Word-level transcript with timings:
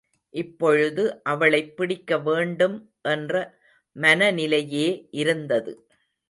இப்பொழுது 0.33 1.23
அவளைப் 1.23 1.77
பிடிக்கவேண்டும் 1.77 2.77
என்ற 3.01 3.35
மனநிலையே 3.95 4.87
இருந்தது. 5.11 5.73